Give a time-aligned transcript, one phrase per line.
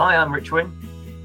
[0.00, 0.72] Hi, I'm Rich Wynn.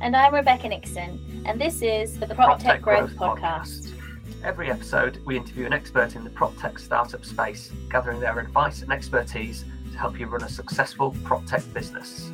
[0.02, 3.94] And I'm Rebecca Nixon, and this is the, the PropTech Growth, Growth Podcast.
[3.94, 4.44] Podcast.
[4.44, 8.92] Every episode, we interview an expert in the PropTech startup space, gathering their advice and
[8.92, 12.30] expertise to help you run a successful PropTech business.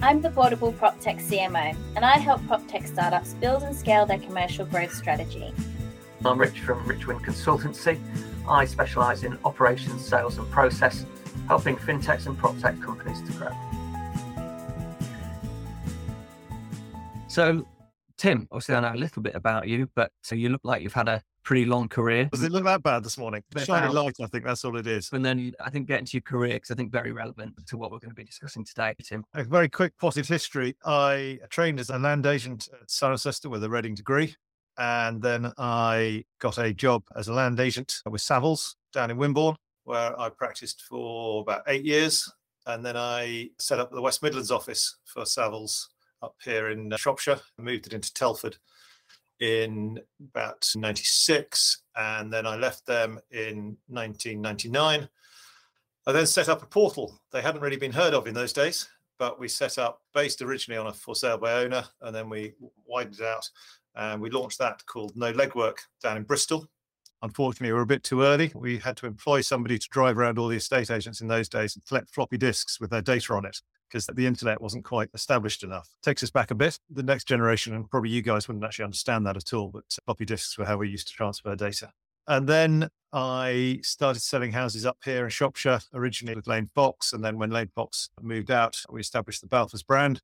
[0.00, 4.66] I'm the Portable PropTech CMO, and I help PropTech startups build and scale their commercial
[4.66, 5.52] growth strategy.
[6.24, 8.00] I'm Rich from Richwin Consultancy.
[8.48, 11.04] I specialise in operations, sales, and process,
[11.48, 13.50] helping fintechs and PropTech companies to grow.
[17.30, 17.64] So,
[18.18, 20.92] Tim, obviously, I know a little bit about you, but so you look like you've
[20.92, 22.24] had a pretty long career.
[22.24, 23.44] Does it look that bad this morning?
[23.56, 25.10] Shining light, I think that's all it is.
[25.12, 27.92] And then I think get into your career because I think very relevant to what
[27.92, 29.24] we're going to be discussing today, Tim.
[29.34, 30.74] A very quick potted history.
[30.84, 34.34] I trained as a land agent at Cirencester with a Reading degree.
[34.76, 39.54] And then I got a job as a land agent with Savills down in Wimborne,
[39.84, 42.28] where I practiced for about eight years.
[42.66, 45.86] And then I set up the West Midlands office for Savills
[46.22, 47.40] up here in uh, Shropshire.
[47.58, 48.56] I moved it into Telford
[49.40, 55.08] in about 96 and then I left them in 1999.
[56.06, 57.20] I then set up a portal.
[57.32, 60.78] They hadn't really been heard of in those days, but we set up based originally
[60.78, 62.54] on a for sale by owner and then we
[62.86, 63.48] widened it out
[63.96, 66.68] and we launched that called No Legwork down in Bristol.
[67.22, 68.50] Unfortunately, we were a bit too early.
[68.54, 71.76] We had to employ somebody to drive around all the estate agents in those days
[71.76, 75.62] and collect floppy disks with their data on it because the internet wasn't quite established
[75.62, 75.88] enough.
[76.02, 76.78] Takes us back a bit.
[76.88, 80.00] The next generation, and probably you guys wouldn't actually understand that at all, but uh,
[80.06, 81.90] floppy disks were how we used to transfer data.
[82.26, 87.12] And then I started selling houses up here in Shropshire, originally with Lane Fox.
[87.12, 90.20] And then when Lane Fox moved out, we established the Balfours brand.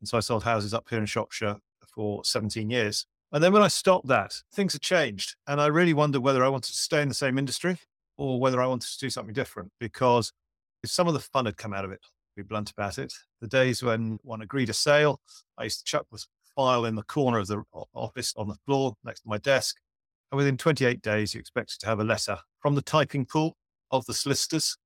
[0.00, 1.56] And so I sold houses up here in Shropshire
[1.92, 3.06] for 17 years.
[3.32, 5.36] And then when I stopped that, things had changed.
[5.46, 7.78] And I really wondered whether I wanted to stay in the same industry
[8.16, 10.32] or whether I wanted to do something different because
[10.82, 12.00] if some of the fun had come out of it
[12.38, 13.12] be blunt about it.
[13.40, 15.20] The days when one agreed a sale,
[15.58, 16.24] I used to chuck the
[16.56, 17.62] file in the corner of the
[17.92, 19.76] office on the floor next to my desk.
[20.30, 23.56] And within 28 days, you expected to have a letter from the typing pool
[23.90, 24.76] of the solicitors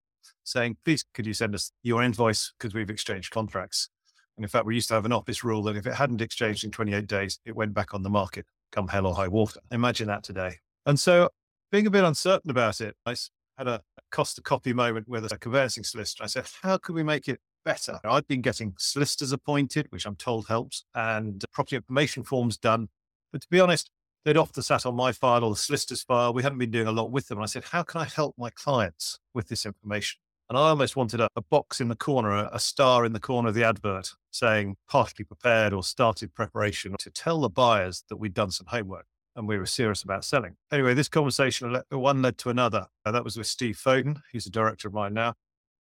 [0.45, 3.89] saying, please, could you send us your invoice because we've exchanged contracts.
[4.37, 6.65] And in fact, we used to have an office rule that if it hadn't exchanged
[6.65, 9.61] in 28 days, it went back on the market, come hell or high water.
[9.71, 10.59] Imagine that today.
[10.87, 11.29] And so
[11.71, 13.15] being a bit uncertain about it, I
[13.59, 16.25] had a cost a copy moment with a conveyancing solicitor.
[16.25, 17.99] I said, how could we make it better?
[18.05, 22.89] I'd been getting solicitors appointed, which I'm told helps, and property information forms done.
[23.33, 23.91] But to be honest,
[24.25, 26.33] they'd often sat on my file or the solicitor's file.
[26.33, 27.39] We hadn't been doing a lot with them.
[27.39, 30.21] And I said, how can I help my clients with this information?
[30.53, 33.19] And I almost wanted a, a box in the corner, a, a star in the
[33.19, 38.19] corner of the advert saying partially prepared or started preparation to tell the buyers that
[38.19, 40.57] we'd done some homework and we were serious about selling.
[40.71, 42.89] Anyway, this conversation, one led to another.
[43.07, 45.33] And that was with Steve Foden, who's a director of mine now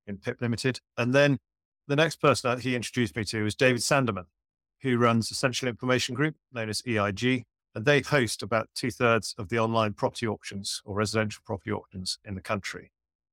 [0.07, 0.81] in PIP Limited.
[0.97, 1.37] And then
[1.87, 4.25] the next person that he introduced me to was David Sanderman,
[4.81, 7.45] who runs Essential Information Group, known as EIG.
[7.75, 12.19] And they host about two thirds of the online property auctions or residential property auctions
[12.25, 12.91] in the country.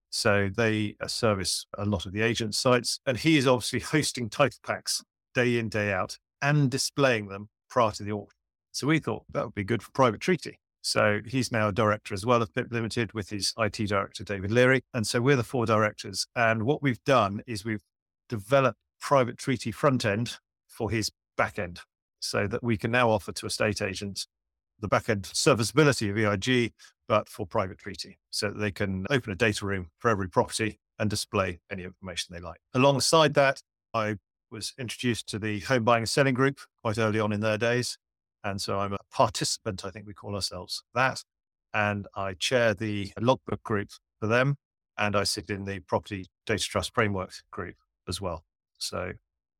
[0.09, 2.99] So they uh, service a lot of the agent sites.
[3.05, 5.03] And he is obviously hosting title packs
[5.33, 8.35] day in, day out and displaying them prior to the auction.
[8.71, 10.59] So we thought that would be good for private treaty.
[10.81, 14.51] So he's now a director as well of PIP Limited with his IT director, David
[14.51, 14.81] Leary.
[14.93, 16.25] And so we're the four directors.
[16.35, 17.83] And what we've done is we've
[18.29, 20.37] developed private treaty front end
[20.67, 21.81] for his back end
[22.19, 24.27] so that we can now offer to estate agents
[24.81, 26.73] the back end serviceability of EIG,
[27.07, 31.09] but for private treaty so they can open a data room for every property and
[31.09, 32.59] display any information they like.
[32.73, 33.61] Alongside that,
[33.93, 34.17] I
[34.51, 37.97] was introduced to the home buying and selling group quite early on in their days.
[38.43, 41.23] And so I'm a participant, I think we call ourselves that.
[41.73, 43.89] And I chair the logbook group
[44.19, 44.55] for them.
[44.97, 47.75] And I sit in the property data trust framework group
[48.07, 48.43] as well.
[48.77, 49.13] So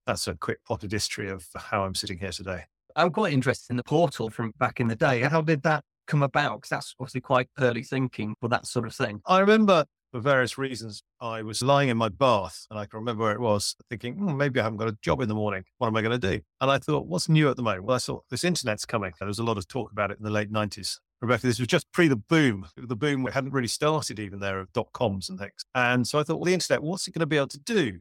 [0.06, 2.66] that's a quick potted history of how I'm sitting here today.
[2.95, 5.22] I'm quite interested in the portal from back in the day.
[5.22, 6.57] How did that come about?
[6.57, 9.22] Because that's obviously quite early thinking for that sort of thing.
[9.25, 13.23] I remember for various reasons, I was lying in my bath and I can remember
[13.23, 15.63] where it was thinking, hmm, maybe I haven't got a job in the morning.
[15.78, 16.41] What am I going to do?
[16.61, 17.85] And I thought, what's new at the moment?
[17.85, 19.14] Well, I thought this internet's coming.
[19.19, 20.97] There was a lot of talk about it in the late 90s.
[21.22, 22.67] Rebecca, this was just pre the boom.
[22.78, 25.66] The boom hadn't really started even there of dot coms and things.
[25.75, 27.99] And so I thought, well, the internet, what's it going to be able to do?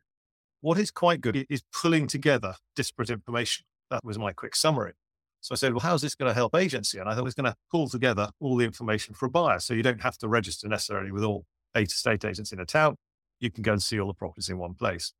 [0.60, 3.64] What is quite good is pulling together disparate information.
[3.90, 4.93] That was my quick summary.
[5.40, 6.99] So I said, well, how's this going to help agency?
[6.99, 9.61] And I thought it was going to pull together all the information for a buyer.
[9.61, 11.44] So you don't have to register necessarily with all
[11.76, 12.96] eight estate agents in a town,
[13.40, 15.12] you can go and see all the properties in one place.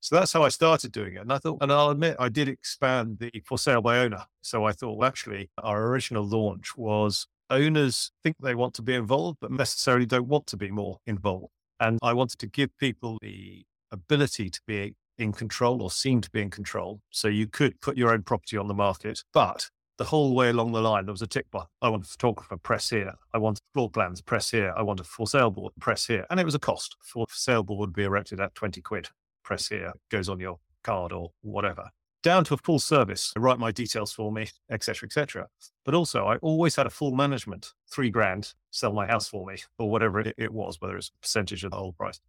[0.00, 1.20] So that's how I started doing it.
[1.20, 4.24] And I thought, and I'll admit, I did expand the for sale by owner.
[4.40, 8.94] So I thought, well, actually, our original launch was owners think they want to be
[8.94, 11.52] involved, but necessarily don't want to be more involved.
[11.78, 16.30] And I wanted to give people the ability to be in control or seemed to
[16.30, 17.00] be in control.
[17.10, 19.70] So you could put your own property on the market, but
[20.00, 21.70] the whole way along the line, there was a tick box.
[21.82, 23.12] I want a photographer, press here.
[23.34, 24.72] I want floor plans, press here.
[24.74, 26.24] I want a for sale board, press here.
[26.30, 26.96] And it was a cost.
[27.02, 29.08] For sale board would be erected at 20 quid.
[29.44, 31.90] Press here, goes on your card or whatever.
[32.22, 35.48] Down to a full service, write my details for me, etc., etc.
[35.84, 39.56] But also, I always had a full management, three grand, sell my house for me,
[39.78, 42.20] or whatever it was, whether it's a percentage of the whole price,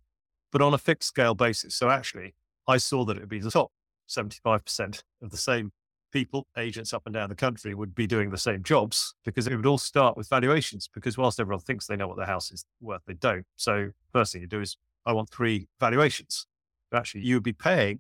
[0.52, 1.76] but on a fixed scale basis.
[1.76, 2.36] So actually,
[2.68, 3.72] I saw that it would be the top
[4.10, 5.72] 75% of the same
[6.12, 9.56] people, agents up and down the country would be doing the same jobs because it
[9.56, 10.90] would all start with valuations.
[10.94, 13.46] Because whilst everyone thinks they know what the house is worth, they don't.
[13.56, 16.46] So first thing you do is, I want three valuations.
[16.92, 18.00] But actually, you would be paying,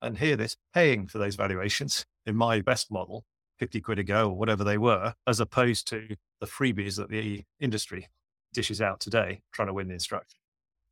[0.00, 3.24] and hear this, paying for those valuations in my best model,
[3.58, 7.44] 50 quid a go or whatever they were, as opposed to the freebies that the
[7.60, 8.08] industry
[8.52, 10.38] dishes out today, trying to win the instruction.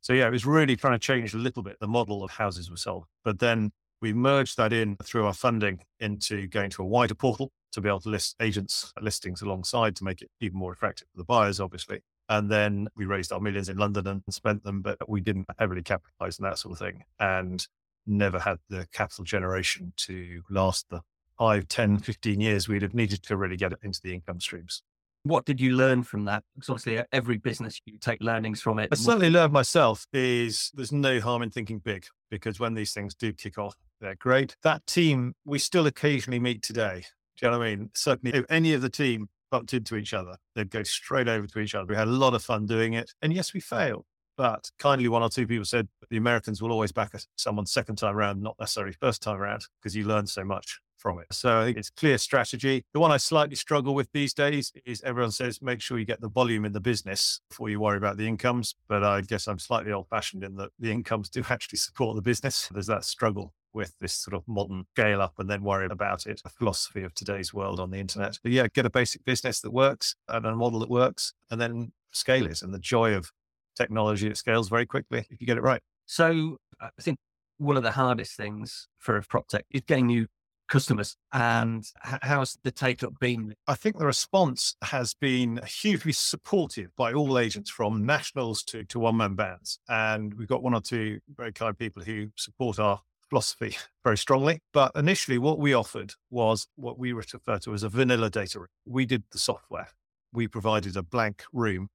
[0.01, 2.69] So yeah, it was really trying to change a little bit the model of houses
[2.69, 3.05] were sold.
[3.23, 3.71] But then
[4.01, 7.87] we merged that in through our funding into going to a wider portal to be
[7.87, 11.23] able to list agents uh, listings alongside to make it even more attractive for the
[11.23, 12.01] buyers, obviously.
[12.27, 15.83] And then we raised our millions in London and spent them, but we didn't heavily
[15.83, 17.65] capitalize on that sort of thing and
[18.07, 21.01] never had the capital generation to last the
[21.37, 24.83] 5, 10, 15 years we'd have needed to really get it into the income streams.
[25.23, 26.43] What did you learn from that?
[26.55, 28.89] Because obviously, uh, every business you take learnings from it.
[28.91, 33.13] I certainly learned myself is there's no harm in thinking big because when these things
[33.13, 34.55] do kick off, they're great.
[34.63, 37.03] That team, we still occasionally meet today.
[37.37, 37.89] Do you know what I mean?
[37.93, 41.59] Certainly, if any of the team bumped into each other, they'd go straight over to
[41.59, 41.85] each other.
[41.85, 43.11] We had a lot of fun doing it.
[43.21, 44.05] And yes, we failed.
[44.37, 48.15] But kindly, one or two people said the Americans will always back someone second time
[48.15, 51.27] around, not necessarily first time around, because you learn so much from it.
[51.31, 52.85] So I think it's clear strategy.
[52.93, 56.21] The one I slightly struggle with these days is everyone says make sure you get
[56.21, 58.75] the volume in the business before you worry about the incomes.
[58.87, 62.21] But I guess I'm slightly old fashioned in that the incomes do actually support the
[62.21, 62.69] business.
[62.71, 66.41] There's that struggle with this sort of modern scale up and then worry about it,
[66.45, 68.37] a philosophy of today's world on the internet.
[68.43, 71.93] But yeah, get a basic business that works and a model that works and then
[72.11, 72.61] scale it.
[72.61, 73.31] And the joy of
[73.75, 75.81] technology, it scales very quickly if you get it right.
[76.05, 77.17] So I think
[77.57, 80.27] one of the hardest things for a prop tech is getting new
[80.71, 83.53] customers and how's the take up been?
[83.67, 88.97] I think the response has been hugely supportive by all agents from nationals to, to
[88.99, 89.79] one man bands.
[89.89, 94.61] And we've got one or two very kind people who support our philosophy very strongly.
[94.73, 98.69] But initially, what we offered was what we refer to as a vanilla data room.
[98.85, 99.89] We did the software.
[100.33, 101.89] We provided a blank room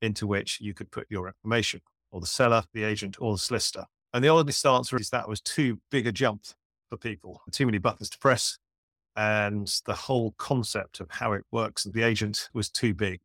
[0.00, 1.80] into which you could put your information,
[2.12, 3.86] or the seller, the agent, or the solicitor.
[4.14, 6.42] And the honest answer is that was too big a jump
[6.92, 8.58] for people, too many buttons to press.
[9.16, 13.20] And the whole concept of how it works the agent was too big.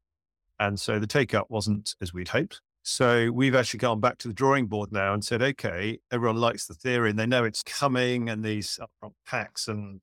[0.57, 2.61] And so the take up wasn't as we'd hoped.
[2.83, 6.65] So we've actually gone back to the drawing board now and said, okay, everyone likes
[6.65, 9.99] the theory and they know it's coming and these upfront packs and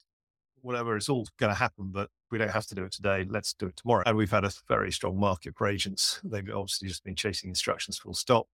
[0.61, 3.25] whatever, it's all going to happen, but we don't have to do it today.
[3.27, 4.03] Let's do it tomorrow.
[4.05, 6.21] And we've had a very strong market for agents.
[6.23, 8.47] They've obviously just been chasing instructions full stop.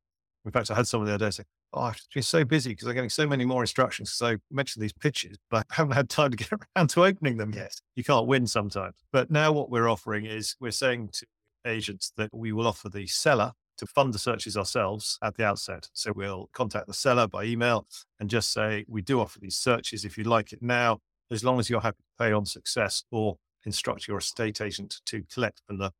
[0.44, 2.88] In fact, I had someone the other day say, Oh, I've been so busy because
[2.88, 4.10] I'm getting so many more instructions.
[4.12, 7.36] So I mentioned these pitches, but I haven't had time to get around to opening
[7.36, 7.80] them yet.
[7.94, 8.96] You can't win sometimes.
[9.12, 11.26] But now what we're offering is we're saying to
[11.66, 15.88] agents that we will offer the seller to fund the searches ourselves at the outset.
[15.92, 17.86] So we'll contact the seller by email
[18.18, 20.98] and just say, we do offer these searches if you like it now,
[21.30, 25.22] as long as you're happy to pay on success or instruct your estate agent to
[25.32, 25.92] collect from the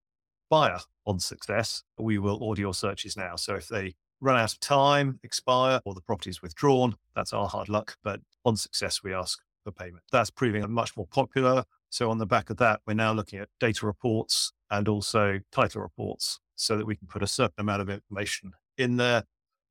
[0.51, 3.37] buyer on success, we will order your searches now.
[3.37, 7.49] So if they run out of time, expire, or the property is withdrawn, that's our
[7.49, 7.97] hard luck.
[8.03, 10.05] But on success, we ask for payment.
[10.13, 11.65] That's proving much more popular.
[11.91, 15.83] So on the back of that, we're now looking at data reports and also title
[15.83, 19.25] reports so that we can put a certain amount of information in there.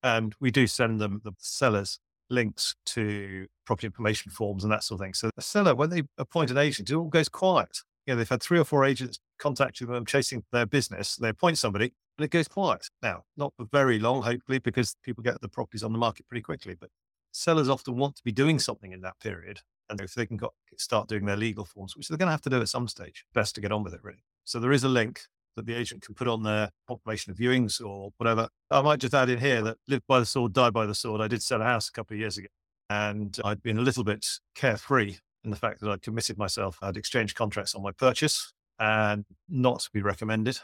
[0.04, 5.00] And we do send them, the sellers, links to property information forms and that sort
[5.00, 5.14] of thing.
[5.14, 7.80] So the seller, when they appoint an agent, it all goes quiet.
[8.06, 11.16] You know, they've had three or four agents contacting them, chasing their business.
[11.16, 12.90] They appoint somebody and it goes quiet.
[13.02, 16.42] Now, not for very long, hopefully, because people get the properties on the market pretty
[16.42, 16.76] quickly.
[16.80, 16.90] But
[17.32, 19.62] sellers often want to be doing something in that period.
[19.90, 22.42] And if they can got, start doing their legal forms, which they're going to have
[22.42, 24.24] to do at some stage, best to get on with it, really.
[24.44, 25.22] So there is a link
[25.56, 28.50] that the agent can put on their confirmation of viewings or whatever.
[28.70, 31.22] I might just add in here that live by the sword, die by the sword.
[31.22, 32.50] I did sell a house a couple of years ago
[32.90, 36.78] and I'd been a little bit carefree in the fact that I'd committed myself.
[36.82, 40.60] I'd exchanged contracts on my purchase and not to be recommended.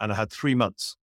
[0.00, 0.96] And I had three months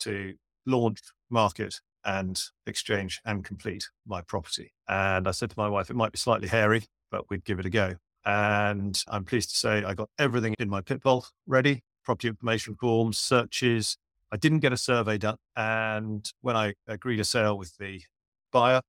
[0.00, 0.34] to
[0.66, 4.72] launch, market, and exchange and complete my property.
[4.88, 7.66] And I said to my wife, it might be slightly hairy, but we'd give it
[7.66, 7.96] a go.
[8.24, 12.74] And I'm pleased to say I got everything in my PIP Vault ready property information
[12.74, 13.96] forms, searches.
[14.32, 15.36] I didn't get a survey done.
[15.56, 18.02] And when I agreed a sale with the
[18.52, 18.82] buyer,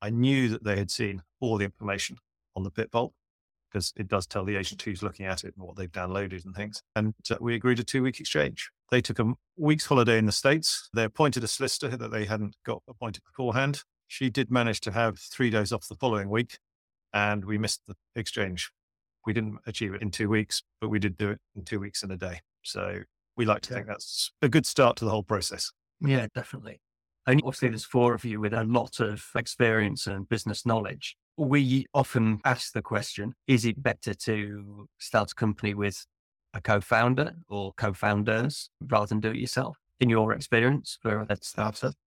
[0.00, 2.16] I knew that they had seen all the information
[2.54, 3.12] on the PIP Vault
[3.70, 6.54] because it does tell the agent who's looking at it and what they've downloaded and
[6.54, 6.82] things.
[6.96, 8.70] And uh, we agreed a two week exchange.
[8.90, 10.88] They took a week's holiday in the States.
[10.94, 13.82] They appointed a solicitor that they hadn't got appointed beforehand.
[14.06, 16.58] She did manage to have three days off the following week,
[17.12, 18.70] and we missed the exchange.
[19.26, 22.02] We didn't achieve it in two weeks, but we did do it in two weeks
[22.02, 22.40] and a day.
[22.62, 23.00] So
[23.36, 23.76] we like to Yeah.
[23.76, 25.70] think that's a good start to the whole process.
[26.00, 26.80] Yeah, definitely.
[27.26, 31.14] And obviously, there's four of you with a lot of experience and business knowledge.
[31.38, 36.04] We often ask the question is it better to start a company with
[36.52, 39.78] a co founder or co founders rather than do it yourself?
[40.00, 40.98] In your experience?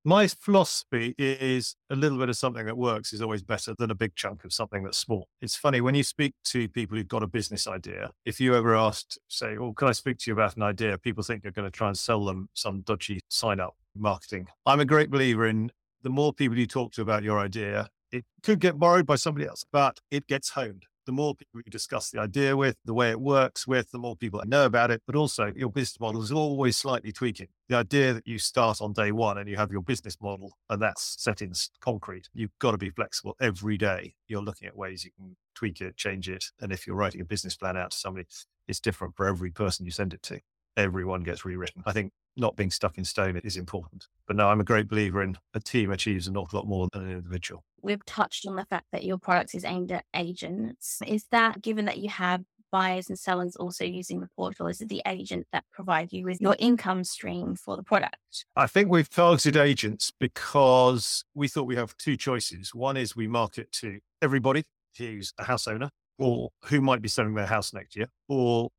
[0.04, 3.94] My philosophy is a little bit of something that works is always better than a
[3.94, 5.28] big chunk of something that's small.
[5.40, 8.76] It's funny when you speak to people who've got a business idea, if you ever
[8.76, 10.98] asked, say, Oh, can I speak to you about an idea?
[10.98, 14.48] People think you're going to try and sell them some dodgy sign up marketing.
[14.66, 15.70] I'm a great believer in
[16.02, 19.46] the more people you talk to about your idea, it could get borrowed by somebody
[19.46, 20.84] else, but it gets honed.
[21.06, 24.14] The more people you discuss the idea with, the way it works with, the more
[24.14, 25.02] people know about it.
[25.06, 27.48] But also, your business model is always slightly tweaking.
[27.68, 30.80] The idea that you start on day one and you have your business model and
[30.80, 34.14] that's set in concrete, you've got to be flexible every day.
[34.28, 36.44] You're looking at ways you can tweak it, change it.
[36.60, 38.26] And if you're writing a business plan out to somebody,
[38.68, 40.40] it's different for every person you send it to.
[40.76, 41.82] Everyone gets rewritten.
[41.86, 44.06] I think not being stuck in stone is important.
[44.26, 47.02] But no, I'm a great believer in a team achieves an awful lot more than
[47.02, 47.64] an individual.
[47.82, 51.00] We've touched on the fact that your product is aimed at agents.
[51.06, 54.88] Is that given that you have buyers and sellers also using the portal, is it
[54.88, 58.44] the agent that provide you with your income stream for the product?
[58.54, 62.74] I think we've targeted agents because we thought we have two choices.
[62.74, 64.64] One is we market to everybody
[64.96, 68.06] who's a house owner or who might be selling their house next year.
[68.28, 68.70] Or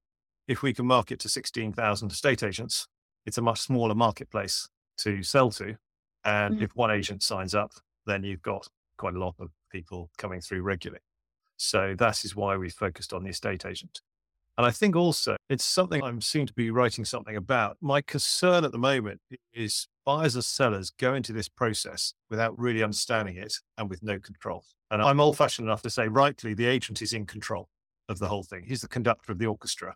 [0.48, 2.88] if we can market to 16,000 estate agents,
[3.26, 5.76] it's a much smaller marketplace to sell to.
[6.24, 6.62] And Mhm.
[6.62, 7.72] if one agent signs up,
[8.06, 8.68] then you've got
[9.02, 11.02] quite a lot of people coming through regularly.
[11.58, 14.02] So that is why we focused on the estate agent.
[14.58, 17.78] And I think also it's something I'm soon to be writing something about.
[17.82, 19.20] My concern at the moment
[19.54, 24.20] is buyers and sellers go into this process without really understanding it and with no
[24.20, 24.64] control.
[24.92, 27.70] And I'm old fashioned enough to say, rightly, the agent is in control
[28.08, 28.66] of the whole thing.
[28.68, 29.96] He's the conductor of the orchestra.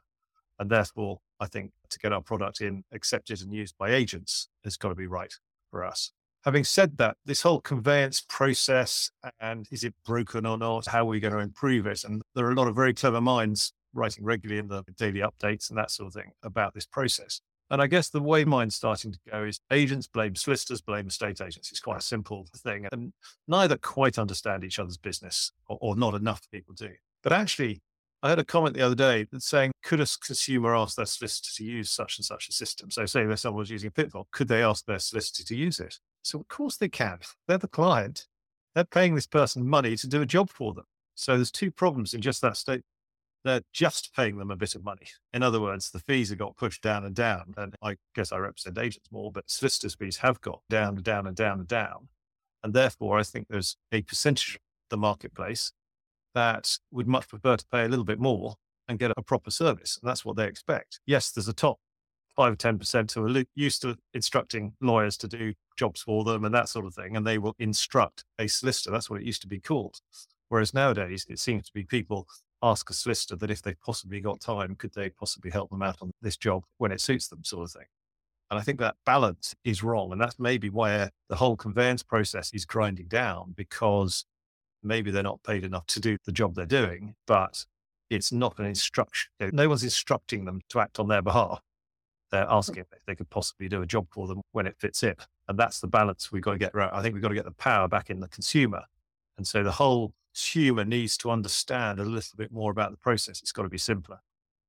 [0.58, 4.78] And therefore, I think to get our product in, accepted and used by agents has
[4.78, 5.34] got to be right
[5.70, 6.12] for us.
[6.46, 9.10] Having said that, this whole conveyance process
[9.40, 10.86] and is it broken or not?
[10.86, 12.04] How are we going to improve it?
[12.04, 15.70] And there are a lot of very clever minds writing regularly in the daily updates
[15.70, 17.42] and that sort of thing about this process.
[17.72, 21.42] And I guess the way mine's starting to go is agents blame solicitors, blame estate
[21.42, 21.72] agents.
[21.72, 22.88] It's quite a simple thing.
[22.92, 23.12] And
[23.48, 26.92] neither quite understand each other's business, or, or not enough people do.
[27.24, 27.82] But actually,
[28.22, 31.64] I had a comment the other day saying, could a consumer ask their solicitor to
[31.64, 32.92] use such and such a system?
[32.92, 35.56] So, say if someone was using a PIP Vault, could they ask their solicitor to
[35.56, 36.00] use it?
[36.26, 37.20] So, of course they can.
[37.48, 38.26] They're the client.
[38.74, 40.86] They're paying this person money to do a job for them.
[41.14, 42.82] So, there's two problems in just that state.
[43.44, 45.08] They're just paying them a bit of money.
[45.32, 47.54] In other words, the fees have got pushed down and down.
[47.58, 51.28] And I guess I represent agents more, but solicitors' fees have got down and down
[51.28, 52.08] and down and down.
[52.64, 55.74] And therefore, I think there's a percentage of the marketplace
[56.34, 58.56] that would much prefer to pay a little bit more
[58.88, 60.00] and get a proper service.
[60.02, 61.00] And that's what they expect.
[61.06, 61.78] Yes, there's a top
[62.36, 66.54] five or 10% who are used to instructing lawyers to do jobs for them and
[66.54, 67.16] that sort of thing.
[67.16, 68.92] And they will instruct a solicitor.
[68.92, 70.00] That's what it used to be called.
[70.50, 72.28] Whereas nowadays, it seems to be people
[72.62, 75.98] ask a solicitor that if they've possibly got time, could they possibly help them out
[76.02, 77.88] on this job when it suits them, sort of thing.
[78.50, 80.12] And I think that balance is wrong.
[80.12, 84.26] And that's maybe where the whole conveyance process is grinding down because
[84.84, 87.66] maybe they're not paid enough to do the job they're doing, but
[88.10, 89.32] it's not an instruction.
[89.52, 91.62] No one's instructing them to act on their behalf.
[92.32, 92.54] They're hmm.
[92.54, 95.16] asking if they could possibly do a job for them when it fits in.
[95.48, 96.90] And that's the balance we've got to get right.
[96.92, 98.84] I think we've got to get the power back in the consumer.
[99.38, 103.42] And so the whole consumer needs to understand a little bit more about the process.
[103.42, 104.18] It's got to be simpler.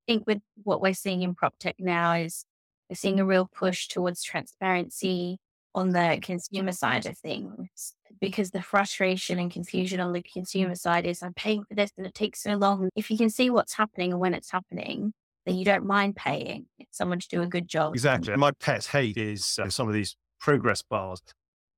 [0.09, 2.45] I think with what we're seeing in prop tech now is
[2.89, 5.39] we're seeing a real push towards transparency
[5.75, 11.05] on the consumer side of things because the frustration and confusion on the consumer side
[11.05, 12.89] is I'm paying for this and it takes so long.
[12.97, 15.13] If you can see what's happening and when it's happening,
[15.47, 17.95] then you don't mind paying someone to do a good job.
[17.95, 18.33] Exactly.
[18.33, 21.23] And my pet hate is uh, some of these progress bars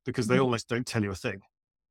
[0.05, 0.43] because they Mhm.
[0.45, 1.41] almost don't tell you a thing.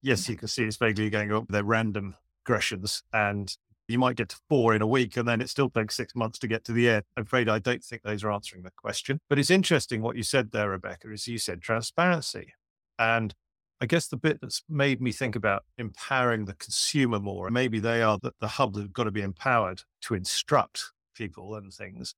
[0.02, 1.46] Yes, you can see it's vaguely going up.
[1.50, 2.16] They're random
[2.46, 3.56] aggressions and
[3.88, 6.40] you might get to four in a week and then it still takes six months
[6.40, 7.04] to get to the end.
[7.16, 9.20] I'm afraid I don't think those are answering the question.
[9.30, 12.54] But it's interesting what you said there, Rebecca, is you said transparency.
[13.00, 13.34] And
[13.80, 17.80] I guess the bit that's made me think about empowering the consumer more, and maybe
[17.80, 21.74] they are the, the hub that have got to be empowered to instruct people and
[21.74, 22.14] things,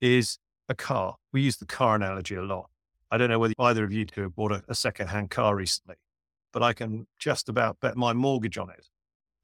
[0.00, 0.38] is
[0.68, 1.16] a car.
[1.32, 2.70] We use the car analogy a lot.
[3.10, 5.96] I don't know whether either of you two have bought a, a second-hand car recently.
[6.52, 8.88] but I can just about bet my mortgage on it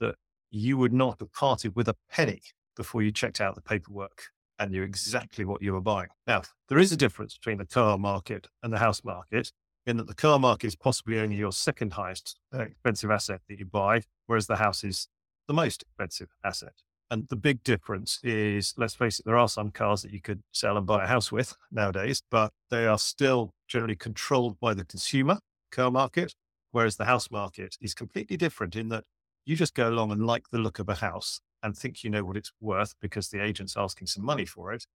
[0.00, 0.16] that
[0.50, 2.42] you would not have parted with a penny
[2.76, 4.24] before you checked out the paperwork
[4.58, 6.08] and knew exactly what you were buying.
[6.26, 9.52] Now, there is a difference between the car market and the house market
[9.86, 13.58] in that the car market is possibly only your second highest uh, expensive asset that
[13.58, 15.08] you buy, whereas the house is
[15.46, 16.82] the most expensive asset.
[17.10, 20.42] And the big difference is, let's face it, there are some cars that you could
[20.52, 24.84] sell and buy a house with nowadays, but they are still generally controlled by the
[24.84, 25.38] consumer
[25.70, 26.34] car market,
[26.72, 29.04] whereas the house market is completely different in that
[29.44, 32.24] you just go along and like the look of a house and think you know
[32.24, 34.86] what it's worth because the agent's asking some money for it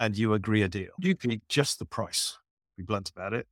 [0.00, 0.90] and you agree a deal.
[0.98, 2.38] You pay just the price,
[2.76, 3.46] be blunt about it.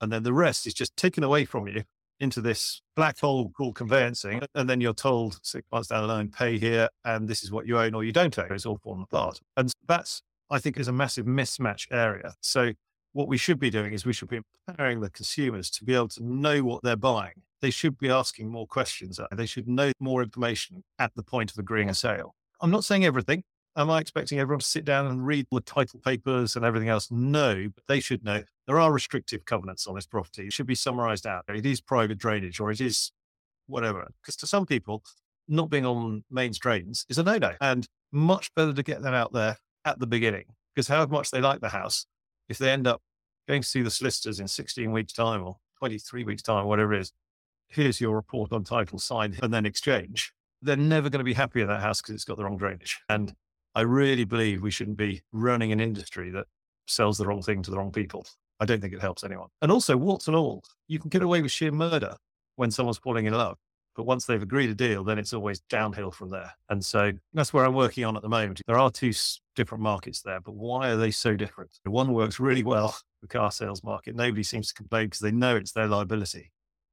[0.00, 1.84] And then the rest is just taken away from you
[2.20, 4.42] into this black hole called conveyancing.
[4.54, 7.66] And then you're told six months down the line, pay here, and this is what
[7.66, 8.52] you own or you don't own.
[8.52, 9.40] It's all falling apart.
[9.56, 12.34] And that's, I think, is a massive mismatch area.
[12.40, 12.72] So
[13.12, 16.08] what we should be doing is we should be empowering the consumers to be able
[16.08, 17.42] to know what they're buying.
[17.60, 19.18] They should be asking more questions.
[19.32, 22.34] They should know more information at the point of agreeing a sale.
[22.60, 23.42] I'm not saying everything.
[23.76, 27.10] Am I expecting everyone to sit down and read the title papers and everything else?
[27.10, 30.46] No, but they should know there are restrictive covenants on this property.
[30.46, 31.44] It should be summarized out.
[31.48, 33.10] It is private drainage or it is
[33.66, 34.08] whatever.
[34.22, 35.02] Because to some people,
[35.48, 37.54] not being on mains drains is a no no.
[37.60, 40.44] And much better to get that out there at the beginning.
[40.72, 42.06] Because however much they like the house,
[42.48, 43.02] if they end up
[43.48, 47.00] going to see the solicitors in 16 weeks' time or 23 weeks' time, whatever it
[47.00, 47.12] is,
[47.66, 51.60] here's your report on title signed and then exchange, they're never going to be happy
[51.60, 53.00] in that house because it's got the wrong drainage.
[53.08, 53.34] And
[53.74, 56.46] I really believe we shouldn't be running an industry that
[56.86, 58.24] sells the wrong thing to the wrong people.
[58.60, 59.48] I don't think it helps anyone.
[59.62, 62.14] And also, warts and all, you can get away with sheer murder
[62.56, 63.56] when someone's falling in love.
[63.96, 66.52] But once they've agreed a deal, then it's always downhill from there.
[66.68, 68.60] And so that's where I'm working on at the moment.
[68.66, 69.12] There are two
[69.56, 71.70] different markets there, but why are they so different?
[71.84, 74.14] One works really well, the car sales market.
[74.14, 76.52] Nobody seems to complain because they know it's their liability.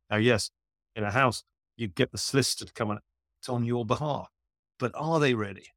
[0.10, 0.50] Now, yes,
[0.96, 1.44] in a house,
[1.76, 3.00] you get the solicitor to come on,
[3.48, 4.30] on your behalf.
[4.80, 5.68] But are they ready?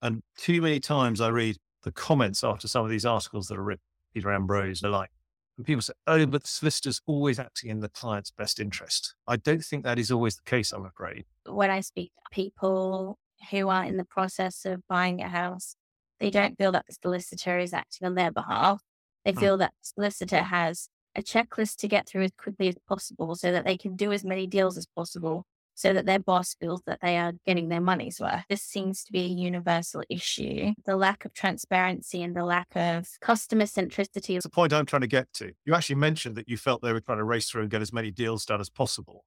[0.00, 3.62] And too many times I read the comments after some of these articles that are
[3.62, 3.82] written,
[4.14, 5.10] Peter Ambrose, the like,
[5.56, 9.14] and people say, oh, but the solicitor's always acting in the client's best interest.
[9.26, 11.24] I don't think that is always the case, I'm afraid.
[11.46, 13.18] When I speak to people
[13.50, 15.76] who are in the process of buying a house,
[16.20, 18.82] they don't feel that the solicitor is acting on their behalf.
[19.24, 19.40] They hmm.
[19.40, 23.52] feel that the solicitor has a checklist to get through as quickly as possible so
[23.52, 25.44] that they can do as many deals as possible
[25.82, 28.44] so that their boss feels that they are getting their money's worth.
[28.48, 30.74] This seems to be a universal issue.
[30.86, 34.36] The lack of transparency and the lack of customer centricity.
[34.36, 35.50] It's the point I'm trying to get to.
[35.64, 37.92] You actually mentioned that you felt they were trying to race through and get as
[37.92, 39.24] many deals done as possible.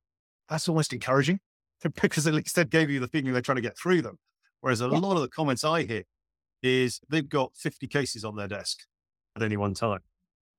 [0.48, 1.42] That's almost encouraging
[2.02, 4.18] because at least that gave you the feeling they're trying to get through them.
[4.62, 4.98] Whereas a yeah.
[4.98, 6.04] lot of the comments I hear
[6.64, 8.80] is they've got 50 cases on their desk
[9.36, 10.00] at any one time.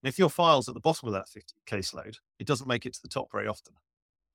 [0.03, 2.93] And if your file's at the bottom of that 50 caseload, it doesn't make it
[2.93, 3.73] to the top very often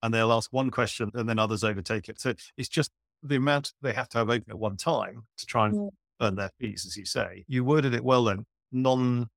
[0.03, 2.19] and they'll ask one question and then others overtake it.
[2.19, 2.91] So it's just
[3.23, 6.27] the amount they have to have open at one time to try and yeah.
[6.27, 7.45] earn their fees, as you say.
[7.47, 9.29] You worded it well then, non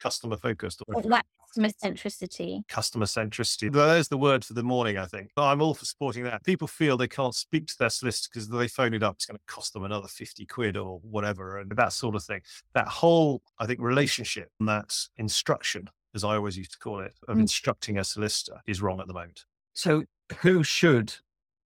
[0.00, 0.82] customer focused.
[0.86, 1.02] Or
[1.52, 2.66] customer centricity.
[2.68, 3.70] Customer centricity.
[3.70, 5.30] There's the word for the morning, I think.
[5.36, 6.44] I'm all for supporting that.
[6.44, 9.36] People feel they can't speak to their solicitor because they phone it up, it's going
[9.36, 12.40] to cost them another 50 quid or whatever, and that sort of thing.
[12.74, 17.14] That whole, I think, relationship and that instruction, as I always used to call it,
[17.28, 17.40] of mm.
[17.40, 19.44] instructing a solicitor is wrong at the moment.
[19.74, 20.04] So,
[20.40, 21.14] who should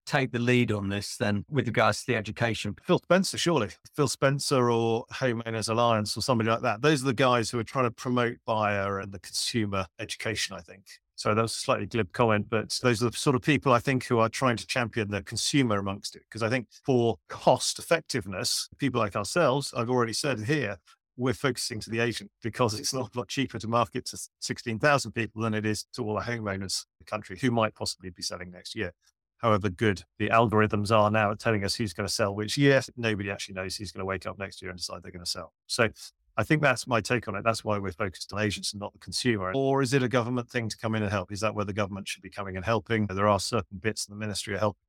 [0.05, 2.75] take the lead on this then with regards to the education?
[2.83, 3.69] Phil Spencer, surely.
[3.95, 6.81] Phil Spencer or Homeowners Alliance or somebody like that.
[6.81, 10.61] Those are the guys who are trying to promote buyer and the consumer education, I
[10.61, 10.85] think.
[11.17, 13.79] So that was a slightly glib comment, but those are the sort of people I
[13.79, 16.21] think who are trying to champion the consumer amongst it.
[16.29, 20.77] Because I think for cost effectiveness, people like ourselves, I've already said here,
[21.17, 25.11] we're focusing to the agent because it's not a lot cheaper to market to 16,000
[25.11, 28.21] people than it is to all the homeowners in the country who might possibly be
[28.21, 28.93] selling next year.
[29.37, 32.81] However good the algorithms are now at telling us who's going to sell which year,
[32.95, 35.29] nobody actually knows who's going to wake up next year and decide they're going to
[35.29, 35.53] sell.
[35.65, 35.89] So
[36.37, 37.43] I think that's my take on it.
[37.43, 39.51] That's why we're focused on agents and not the consumer.
[39.55, 41.31] Or is it a government thing to come in and help?
[41.31, 43.07] Is that where the government should be coming and helping?
[43.07, 44.86] There are certain bits in the ministry are helping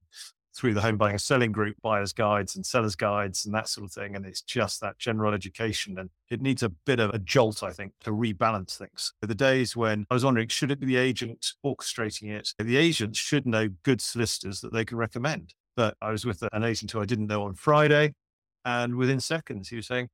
[0.59, 3.85] through the home buying and selling group, buyers guides and sellers guides and that sort
[3.85, 4.17] of thing.
[4.17, 5.99] And it's just that general education.
[5.99, 9.13] And it needs a bit of a jolt, I think, to rebalance things.
[9.23, 12.53] The days when I was wondering, should it be the agent orchestrating it?
[12.59, 15.55] The agent should know good solicitors that they can recommend.
[15.77, 18.15] But I was with an agent who I didn't know on Friday.
[18.65, 20.09] And within seconds, he was saying,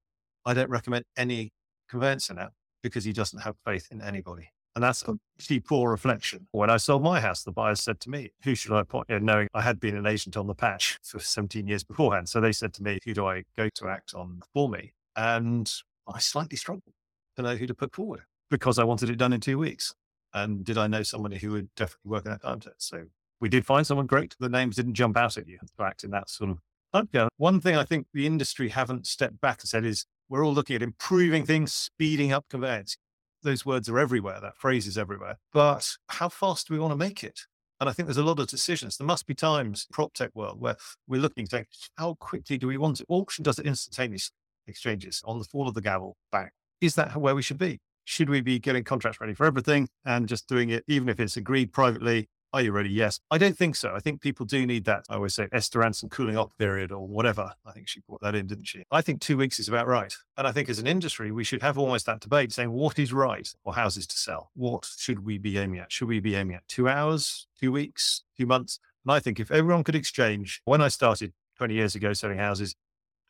[0.44, 1.52] I don't recommend any
[1.88, 2.50] conveyancer now
[2.82, 4.50] because he doesn't have faith in anybody.
[4.74, 6.48] And that's a pretty poor reflection.
[6.50, 9.06] When I sold my house, the buyer said to me, Who should I appoint?
[9.08, 12.28] You know, knowing I had been an agent on the patch for 17 years beforehand.
[12.28, 14.92] So they said to me, Who do I go to act on for me?
[15.16, 15.72] And
[16.12, 16.94] I slightly struggled
[17.36, 19.94] to know who to put forward because I wanted it done in two weeks.
[20.32, 22.60] And did I know somebody who would definitely work in that time?
[22.78, 23.04] So
[23.40, 24.34] we did find someone great.
[24.40, 25.58] The names didn't jump out at you.
[25.78, 26.58] to act in that sort of
[26.94, 27.26] Okay.
[27.38, 30.76] One thing I think the industry haven't stepped back and said is we're all looking
[30.76, 32.96] at improving things, speeding up conveyance.
[33.44, 34.40] Those words are everywhere.
[34.40, 35.38] That phrase is everywhere.
[35.52, 37.40] But how fast do we want to make it?
[37.80, 38.96] And I think there's a lot of decisions.
[38.96, 40.76] There must be times prop tech world where
[41.06, 43.06] we're looking saying, how quickly do we want it?
[43.08, 44.30] Auction does it instantaneous
[44.66, 46.52] Exchanges on the fall of the gavel back.
[46.80, 47.80] Is that where we should be?
[48.04, 51.36] Should we be getting contracts ready for everything and just doing it, even if it's
[51.36, 52.88] agreed privately are you ready?
[52.88, 53.18] Yes.
[53.32, 53.92] I don't think so.
[53.96, 55.04] I think people do need that.
[55.10, 57.50] I always say Esther Rantzen cooling off period or whatever.
[57.66, 58.84] I think she brought that in, didn't she?
[58.92, 60.14] I think two weeks is about right.
[60.36, 63.12] And I think as an industry, we should have almost that debate saying what is
[63.12, 64.52] right for houses to sell?
[64.54, 65.90] What should we be aiming at?
[65.90, 68.78] Should we be aiming at two hours, two weeks, two months?
[69.04, 72.76] And I think if everyone could exchange, when I started 20 years ago selling houses,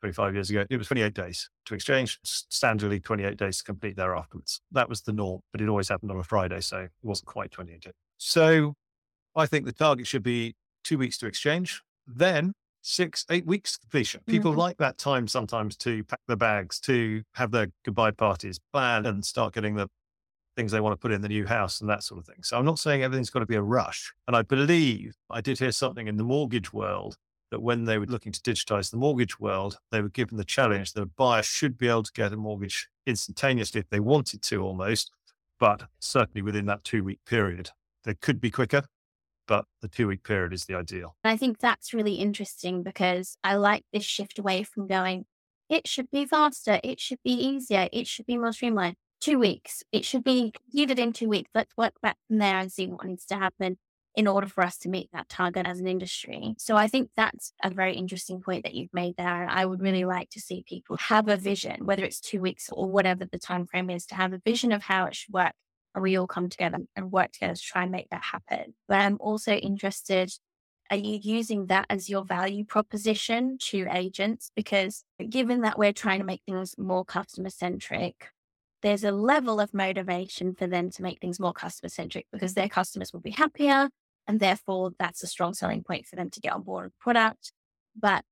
[0.00, 4.14] 25 years ago, it was 28 days to exchange, standardly 28 days to complete there
[4.14, 4.60] afterwards.
[4.70, 6.60] That was the norm, but it always happened on a Friday.
[6.60, 7.94] So it wasn't quite 28 days.
[8.18, 8.74] So
[9.36, 14.20] I think the target should be two weeks to exchange, then six, eight weeks completion.
[14.26, 14.60] People mm-hmm.
[14.60, 19.24] like that time sometimes to pack their bags, to have their goodbye parties, plan and
[19.24, 19.88] start getting the
[20.56, 22.42] things they want to put in the new house and that sort of thing.
[22.42, 24.12] So I'm not saying everything's got to be a rush.
[24.28, 27.16] And I believe I did hear something in the mortgage world
[27.50, 30.92] that when they were looking to digitize the mortgage world, they were given the challenge
[30.92, 34.62] that a buyer should be able to get a mortgage instantaneously if they wanted to
[34.62, 35.10] almost,
[35.58, 37.70] but certainly within that two week period.
[38.04, 38.84] They could be quicker,
[39.46, 41.16] but the two week period is the ideal.
[41.24, 45.26] I think that's really interesting because I like this shift away from going,
[45.68, 48.96] it should be faster, it should be easier, it should be more streamlined.
[49.20, 51.50] Two weeks, it should be completed in two weeks.
[51.54, 53.78] Let's work back from there and see what needs to happen
[54.14, 56.54] in order for us to meet that target as an industry.
[56.58, 59.46] So I think that's a very interesting point that you've made there.
[59.48, 62.88] I would really like to see people have a vision, whether it's two weeks or
[62.88, 65.54] whatever the time frame is, to have a vision of how it should work
[65.94, 68.74] and we all come together and work together to try and make that happen.
[68.88, 70.32] But I'm also interested
[70.90, 74.50] are you using that as your value proposition to agents?
[74.54, 78.28] Because given that we're trying to make things more customer centric,
[78.82, 82.68] there's a level of motivation for them to make things more customer centric because their
[82.68, 83.88] customers will be happier.
[84.26, 87.52] And therefore, that's a strong selling point for them to get on board with product.
[87.98, 88.24] But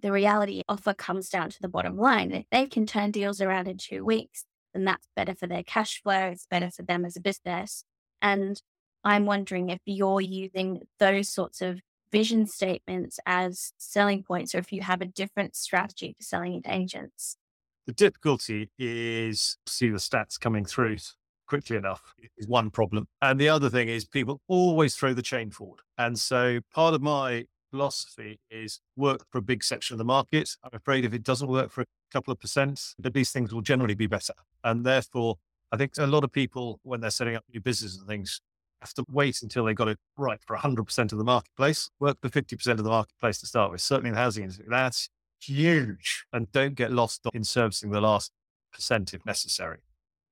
[0.00, 2.44] the reality offer comes down to the bottom line.
[2.50, 4.44] They can turn deals around in two weeks,
[4.74, 6.28] then that's better for their cash flow.
[6.28, 7.84] It's better for them as a business.
[8.20, 8.60] And
[9.04, 11.80] I'm wondering if you're using those sorts of
[12.10, 16.64] vision statements as selling points, or if you have a different strategy for selling it
[16.64, 17.36] to agents.
[17.86, 20.98] The difficulty is see the stats coming through
[21.48, 23.06] quickly enough is one problem.
[23.20, 25.80] And the other thing is people always throw the chain forward.
[25.98, 30.50] And so part of my philosophy is work for a big section of the market.
[30.62, 33.62] I'm afraid if it doesn't work for a couple of percent, that these things will
[33.62, 34.34] generally be better.
[34.64, 35.38] And therefore,
[35.72, 38.40] I think a lot of people, when they're setting up new businesses and things,
[38.80, 42.28] have to wait until they got it right for 100% of the marketplace, work for
[42.28, 43.80] 50% of the marketplace to start with.
[43.80, 45.08] Certainly in the housing industry, that's
[45.40, 46.24] huge.
[46.32, 48.32] And don't get lost in servicing the last
[48.72, 49.78] percent if necessary.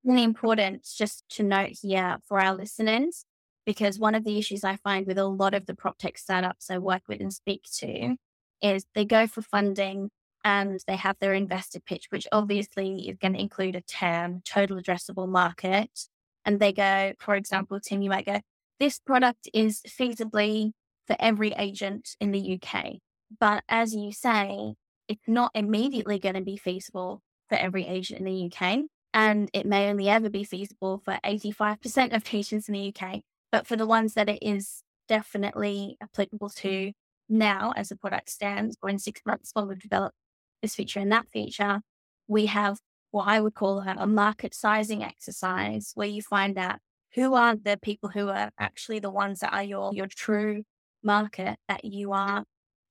[0.04, 3.24] Really important just to note here for our listeners
[3.66, 6.70] because one of the issues I find with a lot of the prop tech startups
[6.70, 8.16] I work with and speak to
[8.62, 10.10] is they go for funding
[10.44, 14.78] and they have their investor pitch, which obviously is going to include a term, total
[14.78, 16.08] addressable market.
[16.44, 18.40] And they go, for example, Tim, you might go,
[18.78, 20.72] this product is feasibly
[21.06, 22.96] for every agent in the UK.
[23.38, 24.74] But as you say,
[25.08, 28.80] it's not immediately going to be feasible for every agent in the UK.
[29.12, 33.20] And it may only ever be feasible for 85% of agents in the UK.
[33.52, 36.92] But for the ones that it is definitely applicable to
[37.28, 40.16] now as the product stands, or in six months when we've developed
[40.62, 41.80] this feature and that feature,
[42.28, 42.78] we have
[43.10, 46.78] what I would call a, a market sizing exercise where you find out
[47.14, 50.62] who are the people who are actually the ones that are your, your true
[51.02, 52.44] market that you are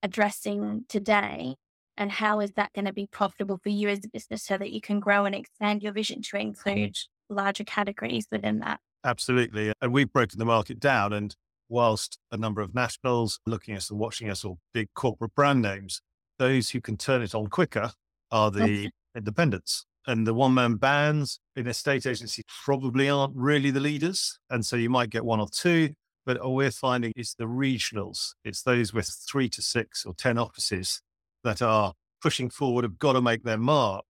[0.04, 1.56] addressing today
[1.96, 4.72] and how is that going to be profitable for you as a business so that
[4.72, 6.98] you can grow and expand your vision to include
[7.30, 9.72] larger categories within that Absolutely.
[9.82, 11.14] And we've broken the market down.
[11.14, 11.36] And
[11.68, 15.62] whilst a number of nationals looking at us and watching us, or big corporate brand
[15.62, 16.02] names,
[16.40, 17.92] those who can turn it on quicker
[18.32, 19.86] are the independents.
[20.08, 24.40] And the one man bands in a state agency probably aren't really the leaders.
[24.50, 25.94] And so you might get one or two.
[26.26, 28.30] But all we're finding is the regionals.
[28.44, 31.02] It's those with three to six or 10 offices
[31.44, 34.04] that are pushing forward, have got to make their mark.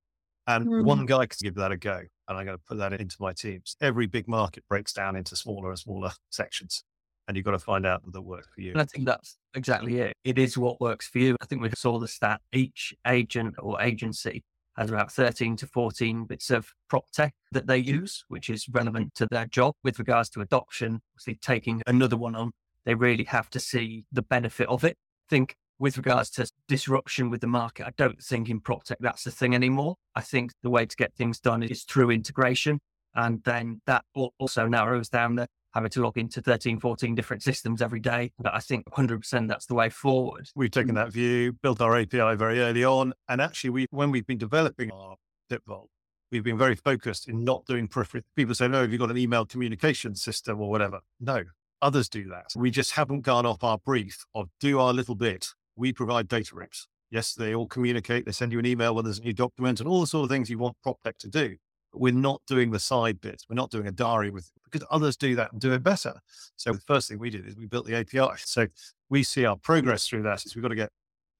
[0.47, 0.83] And mm.
[0.83, 3.33] one guy can give that a go and I'm going to put that into my
[3.33, 3.75] teams.
[3.81, 6.83] Every big market breaks down into smaller and smaller sections,
[7.29, 8.71] and you've got to find out that works for you.
[8.71, 10.13] And I think that's exactly it.
[10.23, 11.35] It is what works for you.
[11.39, 14.43] I think we saw the stat each agent or agency
[14.75, 19.13] has about 13 to 14 bits of prop tech that they use, which is relevant
[19.15, 21.01] to their job with regards to adoption.
[21.13, 22.51] Obviously, taking another one on
[22.85, 24.97] they really have to see the benefit of it.
[25.27, 28.97] I think with regards to disruption with the market, I don't think in prop tech
[28.99, 29.97] that's the thing anymore.
[30.15, 32.79] I think the way to get things done is through integration.
[33.13, 34.05] And then that
[34.39, 38.31] also narrows down the having to log into 13, 14 different systems every day.
[38.39, 40.49] But I think 100% that's the way forward.
[40.55, 43.13] We've taken that view, built our API very early on.
[43.27, 45.15] And actually, we when we've been developing our
[45.49, 45.89] PIP Vault,
[46.31, 48.23] we've been very focused in not doing periphery.
[48.35, 50.99] People say, no, have you got an email communication system or whatever?
[51.19, 51.43] No,
[51.81, 52.47] others do that.
[52.55, 55.49] We just haven't gone off our brief of do our little bit.
[55.75, 56.87] We provide data rips.
[57.11, 58.25] Yes, they all communicate.
[58.25, 60.29] They send you an email when there's a new document and all the sort of
[60.29, 61.55] things you want PropTech to do.
[61.93, 63.45] We're not doing the side bits.
[63.49, 66.21] We're not doing a diary with because others do that and do it better.
[66.55, 68.37] So the first thing we did is we built the API.
[68.37, 68.67] So
[69.09, 70.91] we see our progress through that is we've got to get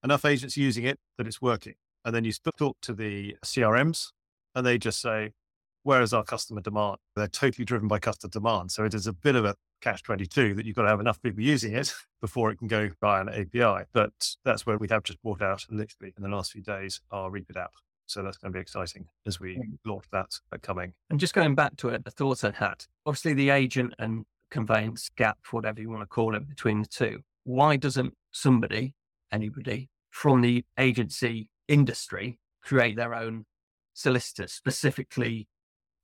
[0.02, 1.74] enough agents using it that it's working.
[2.04, 4.08] And then you talk to the CRMs
[4.54, 5.32] and they just say,
[5.82, 6.98] where is our customer demand?
[7.16, 8.70] They're totally driven by customer demand.
[8.70, 11.22] So it is a bit of a catch 22 that you've got to have enough
[11.22, 13.86] people using it before it can go via an API.
[13.92, 14.12] But
[14.44, 17.56] that's where we have just brought out literally in the last few days our Reapit
[17.56, 17.72] app.
[18.10, 19.78] So that's going to be exciting as we mm.
[19.86, 20.92] launch that coming.
[21.10, 25.08] And just going back to it, the thoughts I had, obviously the agent and conveyance
[25.16, 27.20] gap, whatever you want to call it between the two.
[27.44, 28.94] Why doesn't somebody,
[29.30, 33.46] anybody from the agency industry create their own
[33.94, 35.46] solicitor specifically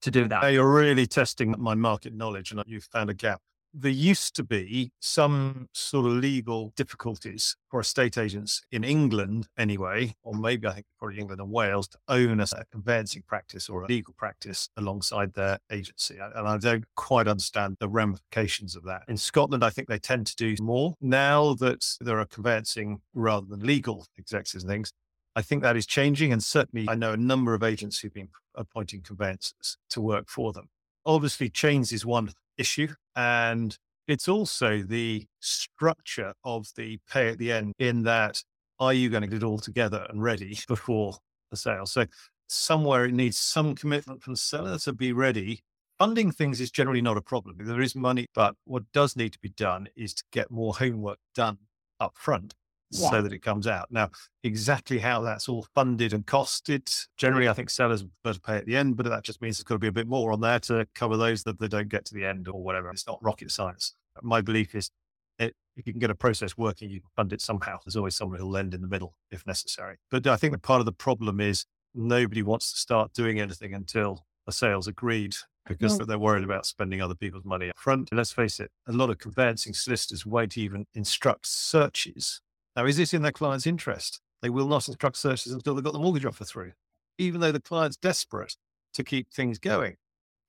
[0.03, 0.53] to do that?
[0.53, 3.41] You're really testing my market knowledge and you've found a gap
[3.79, 10.15] there used to be some sort of legal difficulties for estate agents in England, anyway,
[10.23, 13.87] or maybe I think probably England and Wales, to own a, conveyancing practice or a
[13.87, 16.17] legal practice alongside their agency.
[16.19, 19.03] And I don't quite understand the ramifications of that.
[19.09, 20.95] In Scotland, I think they tend to do more.
[21.03, 24.91] Now that there are conveyancing rather than legal executives and things,
[25.35, 26.33] I think that is changing.
[26.33, 30.55] And certainly, I know a number of agents who've been appointing conveyancers to work for
[30.55, 30.71] them.
[31.05, 32.89] Obviously, chains is one issue.
[33.15, 33.77] And
[34.09, 38.43] it's also the structure of the pay at the end, in that,
[38.79, 41.17] are you going to get it all together and ready before
[41.51, 41.87] the sale?
[41.87, 42.07] So,
[42.49, 45.61] somewhere it needs some commitment from the seller to be ready.
[45.99, 47.57] Funding things is generally not a problem.
[47.59, 51.19] There is money, but what does need to be done is to get more homework
[51.35, 51.59] done
[51.99, 52.55] up front
[52.99, 53.11] yeah.
[53.11, 53.87] so that it comes out.
[53.91, 54.11] Now,
[54.43, 58.77] exactly how that's all funded and costed, generally, I think sellers better pay at the
[58.77, 60.87] end, but that just means there's got to be a bit more on there to
[60.95, 62.91] cover those that they don't get to the end or whatever.
[62.91, 63.95] It's not rocket science.
[64.23, 64.91] My belief is
[65.39, 67.79] it, if you can get a process working, you can fund it somehow.
[67.85, 69.97] There's always someone who'll lend in the middle if necessary.
[70.11, 73.41] But uh, I think that part of the problem is nobody wants to start doing
[73.41, 75.35] anything until a sale's agreed
[75.67, 78.09] because they're worried about spending other people's money up front.
[78.13, 82.41] Let's face it, a lot of conveyancing solicitors won't even instruct searches
[82.77, 84.21] now, is this in their client's interest?
[84.43, 84.89] They will not mm.
[84.89, 86.73] instruct searches until they've got the mortgage offer through,
[87.19, 88.55] even though the client's desperate
[88.95, 89.97] to keep things going.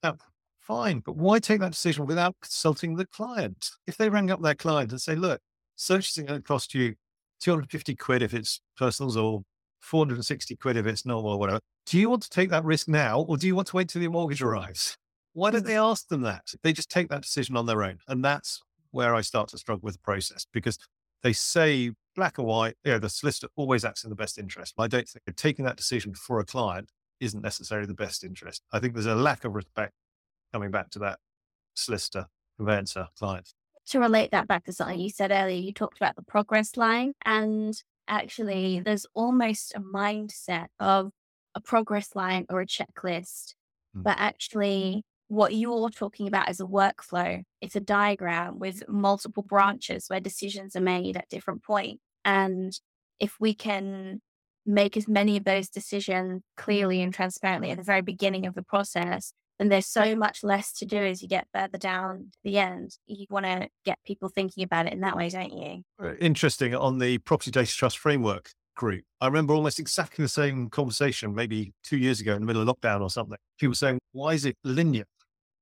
[0.03, 0.17] Now,
[0.59, 3.71] fine, but why take that decision without consulting the client?
[3.87, 5.39] If they rang up their client and say, look,
[5.77, 6.95] searches are going to cost you
[7.39, 9.41] 250 quid if it's personals or
[9.79, 11.59] 460 quid if it's normal or whatever.
[11.85, 14.01] Do you want to take that risk now or do you want to wait till
[14.01, 14.97] your mortgage arrives?
[15.33, 15.67] Why don't mm.
[15.67, 16.47] they ask them that?
[16.63, 17.99] They just take that decision on their own.
[18.07, 18.61] And that's
[18.91, 20.77] where I start to struggle with the process because
[21.23, 24.73] they say black or white, yeah, the solicitor always acts in the best interest.
[24.77, 28.63] I don't think taking that decision for a client isn't necessarily the best interest.
[28.73, 29.93] I think there's a lack of respect
[30.51, 31.19] coming back to that
[31.75, 32.25] solicitor,
[32.57, 33.53] conveyancer, client.
[33.91, 37.13] To relate that back to something you said earlier, you talked about the progress line.
[37.23, 41.11] And actually, there's almost a mindset of
[41.55, 43.53] a progress line or a checklist.
[43.95, 44.03] Mm.
[44.03, 47.43] But actually, what you're talking about is a workflow.
[47.61, 52.01] It's a diagram with multiple branches where decisions are made at different points.
[52.27, 52.77] And
[53.19, 54.21] if we can
[54.65, 58.61] make as many of those decisions clearly and transparently at the very beginning of the
[58.61, 62.59] process, then there's so much less to do as you get further down to the
[62.59, 62.97] end.
[63.07, 65.83] You want to get people thinking about it in that way, don't you?
[66.19, 66.75] Interesting.
[66.75, 71.73] On the property data trust framework group, I remember almost exactly the same conversation maybe
[71.83, 73.37] two years ago in the middle of lockdown or something.
[73.57, 75.05] People saying, why is it linear?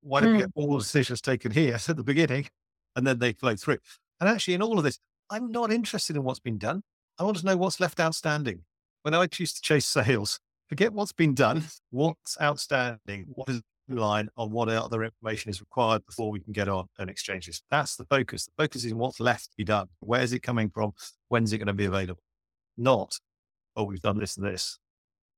[0.01, 0.37] Why don't mm.
[0.37, 2.47] we get all the decisions taken here at the beginning
[2.95, 3.77] and then they flow through?
[4.19, 4.97] And actually, in all of this,
[5.29, 6.83] I'm not interested in what's been done.
[7.19, 8.61] I want to know what's left outstanding.
[9.03, 13.95] When I choose to chase sales, forget what's been done, what's outstanding, what is the
[13.95, 17.61] line on what other information is required before we can get on and exchange this.
[17.69, 18.45] That's the focus.
[18.45, 19.87] The focus is what's left to be done.
[19.99, 20.93] Where is it coming from?
[21.27, 22.21] When's it going to be available?
[22.77, 23.17] Not,
[23.75, 24.79] oh, we've done this and this.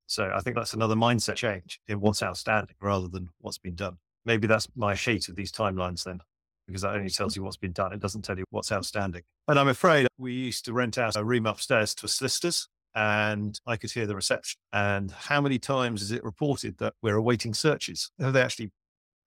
[0.08, 3.98] So I think that's another mindset change in what's outstanding rather than what's been done.
[4.26, 6.20] Maybe that's my hate of these timelines then,
[6.68, 7.94] because that only tells you what's been done.
[7.94, 9.24] It doesn't tell you what's outstanding.
[9.48, 13.78] And I'm afraid we used to rent out a room upstairs to solicitors and I
[13.78, 14.60] could hear the reception.
[14.74, 18.12] And how many times is it reported that we're awaiting searches?
[18.20, 18.72] Have they actually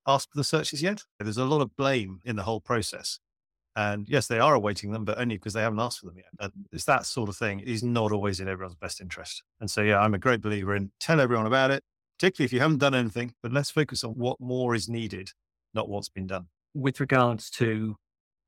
[0.07, 1.03] asked for the searches yet?
[1.19, 3.21] There's a lot of blame in the whole process.
[3.77, 6.27] And yes, they are awaiting them, but only because they haven't asked for them yet.
[6.41, 9.43] And it's that sort of thing is not always in everyone's best interest.
[9.61, 11.85] And so, yeah, I'm a great believer in tell everyone about it,
[12.19, 15.31] particularly if you haven't done anything, but let's focus on what more is needed,
[15.73, 16.49] not what's been done.
[16.75, 17.97] With regards to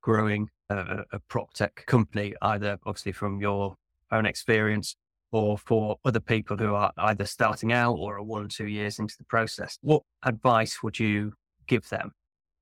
[0.00, 3.76] growing a, a prop tech company, either obviously from your
[4.10, 4.96] own experience
[5.32, 8.98] or for other people who are either starting out or are one or two years
[8.98, 11.32] into the process, what advice would you
[11.66, 12.12] give them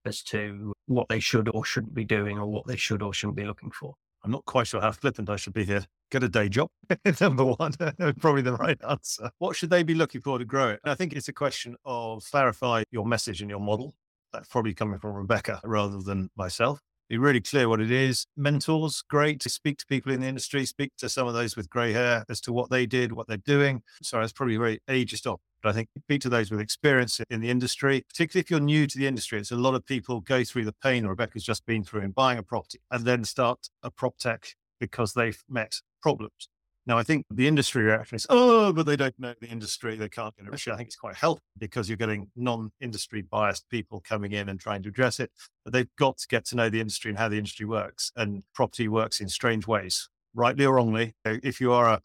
[0.05, 3.37] as to what they should or shouldn't be doing or what they should or shouldn't
[3.37, 3.95] be looking for?
[4.23, 5.85] I'm not quite sure how flippant I should be here.
[6.11, 6.69] Get a day job,
[7.21, 7.73] number one,
[8.19, 9.31] probably the right answer.
[9.39, 10.81] What should they be looking for to grow it?
[10.85, 13.95] I think it's a question of clarify your message and your model.
[14.33, 18.29] That's probably coming from Rebecca rather than myself be really clear what it is.
[18.37, 21.69] Mentors, great to speak to people in the industry, speak to some of those with
[21.69, 23.83] grey hair as to what they did, what they're doing.
[24.01, 25.41] Sorry, that's probably very ageist off.
[25.61, 28.87] But I think speak to those with experience in the industry, particularly if you're new
[28.87, 29.41] to the industry.
[29.41, 32.39] It's a lot of people go through the pain Rebecca's just been through in buying
[32.39, 36.49] a property and then start a prop tech because they've met problems.
[36.87, 39.97] Now, I think the industry reaction is, oh, but they don't know the industry.
[39.97, 40.53] They can't get it.
[40.53, 44.49] Actually, I think it's quite helpful because you're getting non industry biased people coming in
[44.49, 45.31] and trying to address it.
[45.65, 48.13] But they've got to get to know the industry and how the industry works.
[48.17, 51.15] And property works in strange ways, rightly or wrongly.
[51.25, 52.01] If you are a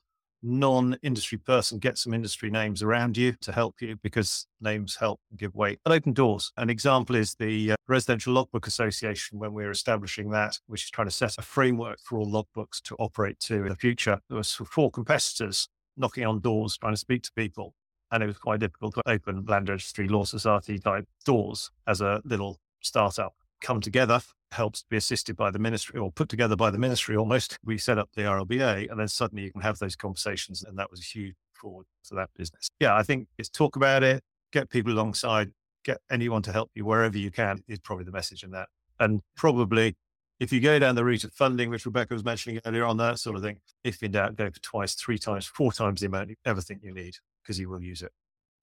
[0.45, 5.19] non industry person, get some industry names around you to help you because names help
[5.36, 6.51] give weight and open doors.
[6.58, 10.89] An example is the uh, Residential Logbook Association when we were establishing that, which is
[10.91, 14.19] trying to set a framework for all logbooks to operate to in the future.
[14.29, 17.73] There was four competitors knocking on doors, trying to speak to people.
[18.12, 22.21] And it was quite difficult to open land registry law society type doors as a
[22.23, 24.21] little startup come together
[24.56, 27.58] helps to be assisted by the ministry or put together by the ministry almost.
[27.63, 30.63] We set up the RLBA and then suddenly you can have those conversations.
[30.63, 32.70] And that was a huge forward for that business.
[32.80, 35.52] Yeah, I think it's talk about it, get people alongside,
[35.84, 38.70] get anyone to help you wherever you can is probably the message in that.
[39.00, 39.96] And probably
[40.39, 43.20] if you go down the route of funding, which Rebecca was mentioning earlier on, that
[43.20, 46.30] sort of thing, if in doubt, go for twice, three times, four times the amount
[46.30, 48.12] you ever think you need because you will use it.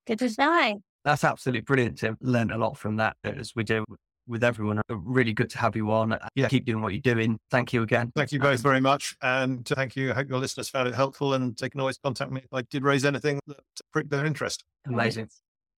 [0.07, 0.83] Good design.
[1.05, 2.17] That's absolutely brilliant, Tim.
[2.21, 3.85] Learned a lot from that as we do
[4.27, 4.79] with everyone.
[4.79, 6.13] Uh, really good to have you on.
[6.13, 7.39] Uh, yeah, keep doing what you're doing.
[7.51, 8.13] Thank you again.
[8.15, 9.17] Thank you both very much.
[9.23, 10.11] And thank you.
[10.11, 12.63] I hope your listeners found it helpful and they can always contact me if I
[12.63, 13.61] did raise anything that
[13.93, 14.65] pricked their interest.
[14.87, 15.29] Amazing.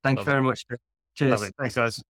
[0.03, 0.31] Thank Lovely.
[0.31, 0.67] you very much.
[1.15, 1.31] Cheers.
[1.31, 1.51] Lovely.
[1.59, 2.03] Thanks, guys.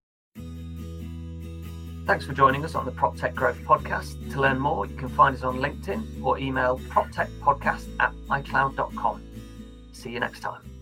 [2.05, 4.31] Thanks for joining us on the PropTech Growth Podcast.
[4.31, 9.23] To learn more, you can find us on LinkedIn or email proptechpodcast at icloud.com.
[9.91, 10.74] See you next time.